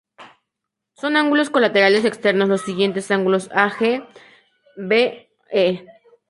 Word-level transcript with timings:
Son 0.93 1.15
ángulos 1.15 1.51
colaterales 1.51 2.05
externos 2.05 2.49
los 2.49 2.61
siguientes 2.61 3.11
ángulos: 3.11 3.51
a,g; 3.53 4.03
be, 4.75 5.29
he. 5.51 5.85